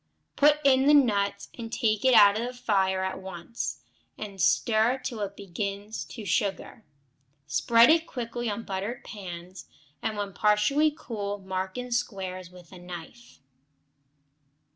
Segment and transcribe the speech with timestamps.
[0.35, 3.81] Put in the nuts and take off the fire at once,
[4.17, 6.83] and stir till it begins to sugar.
[7.45, 9.67] Spread it quickly on buttered pans,
[10.01, 13.37] and when partly cool mark in squares with a knife.